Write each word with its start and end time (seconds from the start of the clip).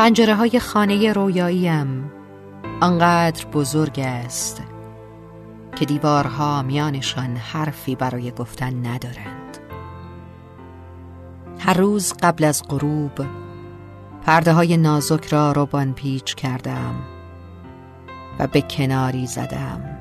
پنجره 0.00 0.34
های 0.34 0.60
خانه 0.60 1.12
رویاییم 1.12 2.12
آنقدر 2.80 3.46
بزرگ 3.46 4.00
است 4.00 4.62
که 5.76 5.84
دیوارها 5.84 6.62
میانشان 6.62 7.36
حرفی 7.36 7.94
برای 7.94 8.30
گفتن 8.30 8.86
ندارند. 8.86 9.58
هر 11.58 11.74
روز 11.74 12.12
قبل 12.22 12.44
از 12.44 12.62
غروب 12.68 13.12
پرده 14.26 14.52
های 14.52 14.76
نازک 14.76 15.26
را 15.26 15.52
روبان 15.52 15.92
پیچ 15.92 16.34
کردم 16.34 16.94
و 18.38 18.46
به 18.46 18.60
کناری 18.60 19.26
زدم. 19.26 19.98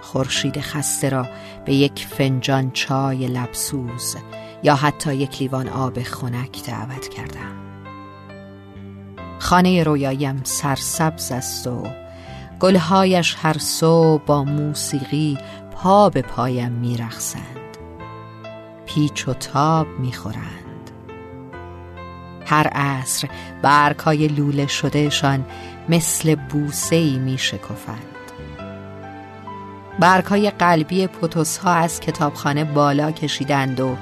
خورشید 0.00 0.60
خسته 0.60 1.08
را 1.08 1.26
به 1.64 1.74
یک 1.74 2.06
فنجان 2.06 2.70
چای 2.70 3.26
لبسوز 3.26 4.16
یا 4.62 4.74
حتی 4.74 5.14
یک 5.14 5.40
لیوان 5.40 5.68
آب 5.68 6.02
خنک 6.02 6.64
دعوت 6.66 7.08
کردم. 7.08 7.69
خانه 9.40 9.82
رویایم 9.82 10.40
سرسبز 10.44 11.32
است 11.32 11.66
و 11.66 11.86
گلهایش 12.60 13.36
هر 13.42 13.58
سو 13.58 14.18
با 14.26 14.44
موسیقی 14.44 15.38
پا 15.72 16.10
به 16.10 16.22
پایم 16.22 16.72
میرخسند 16.72 17.76
پیچ 18.86 19.28
و 19.28 19.34
تاب 19.34 19.86
می‌خورند. 19.98 20.90
هر 22.46 22.66
عصر 22.66 23.28
برگهای 23.62 24.28
لوله 24.28 24.66
شدهشان 24.66 25.46
مثل 25.88 26.34
بوسه 26.34 26.96
ای 26.96 27.18
می 27.18 27.38
شکفند 27.38 28.04
قلبی 30.58 31.06
پوتوس 31.06 31.58
ها 31.58 31.72
از 31.72 32.00
کتابخانه 32.00 32.64
بالا 32.64 33.12
کشیدند 33.12 33.80
و 33.80 33.96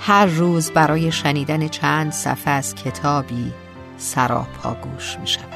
هر 0.00 0.26
روز 0.26 0.70
برای 0.70 1.12
شنیدن 1.12 1.68
چند 1.68 2.12
صفحه 2.12 2.52
از 2.52 2.74
کتابی 2.74 3.52
سراپا 3.96 4.74
گوش 4.74 5.18
می 5.18 5.26
شود. 5.26 5.46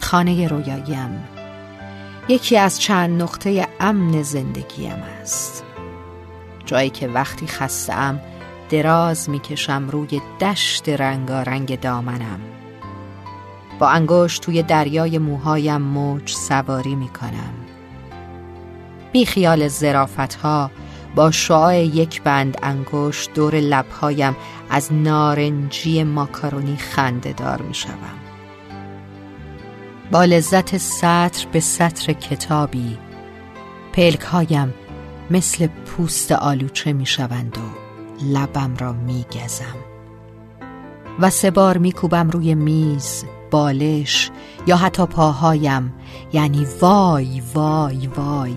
خانه 0.00 0.48
رویایم 0.48 1.24
یکی 2.28 2.58
از 2.58 2.80
چند 2.80 3.22
نقطه 3.22 3.68
امن 3.80 4.22
زندگیم 4.22 5.02
است. 5.20 5.64
جایی 6.64 6.90
که 6.90 7.08
وقتی 7.08 7.46
خستم 7.46 8.20
دراز 8.70 9.30
می‌کشم 9.30 9.88
روی 9.90 10.20
دشت 10.40 10.88
رنگارنگ 10.88 11.80
دامنم. 11.80 12.40
با 13.78 13.88
انگشت 13.88 14.42
توی 14.42 14.62
دریای 14.62 15.18
موهایم 15.18 15.82
موج 15.82 16.30
سواری 16.30 16.94
می‌کنم 16.94 17.54
بی 19.12 19.26
خیال 19.26 19.68
زرافت 19.68 20.34
ها 20.34 20.70
با 21.16 21.30
شعاع 21.30 21.78
یک 21.78 22.22
بند 22.22 22.58
انگشت 22.62 23.32
دور 23.34 23.54
لبهایم 23.54 24.36
از 24.70 24.92
نارنجی 24.92 26.04
ماکارونی 26.04 26.76
خنده 26.76 27.32
دار 27.32 27.62
می 27.62 27.74
شوم. 27.74 28.16
با 30.10 30.24
لذت 30.24 30.76
سطر 30.76 31.46
به 31.52 31.60
سطر 31.60 32.12
کتابی 32.12 32.98
پلک 33.92 34.20
هایم 34.20 34.74
مثل 35.30 35.66
پوست 35.66 36.32
آلوچه 36.32 36.92
می 36.92 37.06
شوند 37.06 37.58
و 37.58 37.60
لبم 38.24 38.76
را 38.76 38.92
می 38.92 39.24
گزم 39.32 39.76
و 41.20 41.30
سه 41.30 41.50
بار 41.50 41.78
می 41.78 41.92
کوبم 41.92 42.30
روی 42.30 42.54
میز 42.54 43.24
بالش 43.50 44.30
یا 44.66 44.76
حتی 44.76 45.06
پاهایم 45.06 45.94
یعنی 46.32 46.66
وای 46.80 47.42
وای 47.54 48.06
وای 48.06 48.56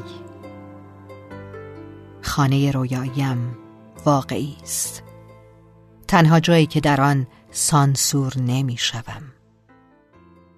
خانه 2.29 2.71
رویایم 2.71 3.57
واقعی 4.05 4.57
است. 4.63 5.03
تنها 6.07 6.39
جایی 6.39 6.65
که 6.65 6.79
در 6.79 7.01
آن 7.01 7.27
سانسور 7.51 8.37
نمی 8.37 8.77
شوم. 8.77 9.33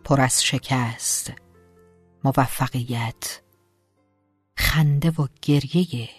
پر 0.04 0.22
از 0.22 0.44
شکست 0.44 1.32
موفقیت 2.24 3.42
خنده 4.56 5.10
و 5.10 5.28
گریه 5.42 6.10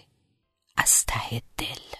از 0.77 1.05
ته 1.05 1.41
دل. 1.57 1.93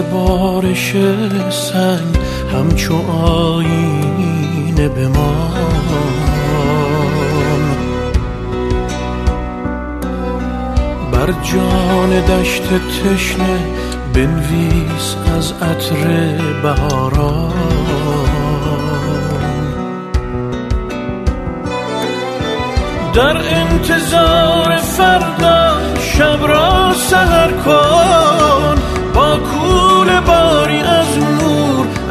بارش 0.00 0.92
سنگ 1.50 2.16
همچو 2.52 2.94
آینه 3.12 4.88
بمان 4.88 5.54
بر 11.12 11.32
جان 11.42 12.10
دشت 12.10 12.62
تشنه 12.62 13.58
بنویس 14.14 15.16
از 15.36 15.52
عطر 15.52 16.36
بهاران. 16.62 17.52
در 23.14 23.36
انتظار 23.36 24.76
فردا 24.76 25.76
شب 26.00 26.46
را 26.46 26.92
سهر 26.94 27.50
کن. 27.64 28.23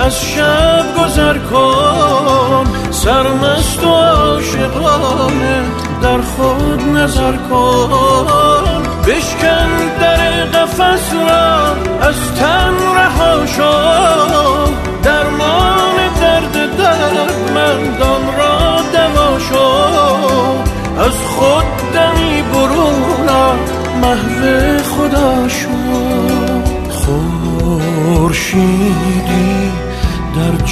از 0.06 0.22
شب 0.22 0.86
گذر 0.98 1.38
کن. 1.38 2.64
سرمست 2.92 3.84
و 3.84 3.90
عاشقانه 3.90 5.64
در 6.02 6.22
خود 6.22 6.82
نظر 6.82 7.38
کن. 7.50 8.84
بشکن 9.08 9.98
در 10.02 10.46
قفس 10.46 11.14
را 11.14 11.76
از 12.08 12.16
تن 12.40 12.74
رها 12.96 13.46
شو. 13.46 13.94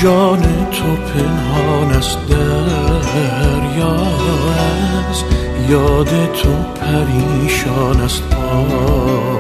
جان 0.02 0.42
تو 0.72 0.96
پنهان 0.96 1.92
است 1.98 2.18
دریا 2.30 3.96
است 5.10 5.26
یاد 5.70 6.10
تو 6.34 6.50
پریشان 6.82 8.02
است 8.02 8.24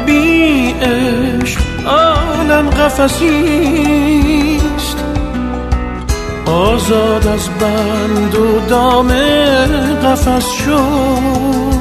بی 0.06 0.72
عشق 0.72 1.62
عالم 1.86 2.70
قفسیست 2.70 3.90
آزاد 6.46 7.28
از 7.28 7.50
بند 7.50 8.36
و 8.36 8.60
دام 8.70 9.08
قفس 10.04 10.52
شد. 10.52 11.80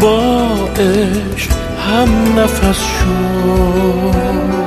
با 0.00 0.46
عشق 0.76 1.50
هم 1.88 2.38
نفس 2.38 2.78
شد. 2.78 4.59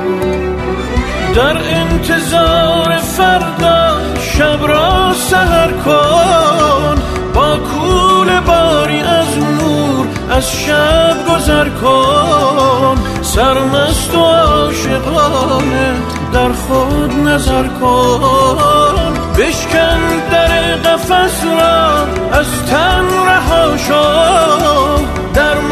در 1.34 1.56
انتظار 1.56 2.96
فردا 2.96 3.98
شب 4.20 4.66
را 4.66 5.12
سهر 5.12 5.70
کن. 5.84 7.02
با 7.34 7.56
کول 7.56 8.40
باری 8.40 9.00
از 9.00 9.38
نور 9.38 10.06
از 10.30 10.52
شب 10.52 11.16
گذر 11.28 11.68
کن. 11.68 12.96
سرمست 13.22 14.14
و 14.14 14.24
عاشقانه 14.24 15.94
در 16.32 16.52
خود 16.52 17.12
نظر 17.12 17.68
کن. 17.68 19.14
بشکن 19.38 20.00
در 20.30 20.76
قفس 20.76 21.44
را 21.44 22.06
از 22.38 22.46
تن 22.70 23.04
رها 23.26 23.76
شو. 23.76 25.14
درمان 25.34 25.63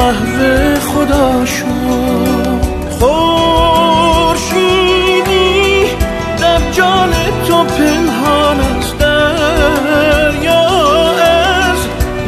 محو 0.00 0.38
خدا 0.80 1.44
شو 1.44 1.66
خورشیدی 2.90 4.40
در 6.38 6.60
جان 6.72 7.12
تو 7.46 7.64
پنهان 7.64 8.60
است 8.60 8.98
دریا 8.98 10.68
از 11.10 11.78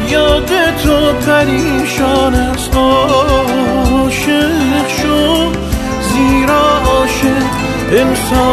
یاد 0.09 0.51
تو 0.85 1.13
پریشان 1.13 2.35
است. 2.35 2.75
عاشق 4.03 4.89
شو 4.89 5.53
زیرا 6.03 6.65
عاشق 6.87 7.47
انسان 7.93 8.52